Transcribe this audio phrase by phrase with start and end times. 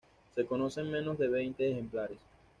[0.33, 2.17] Se conocen menos de veinte ejemplares.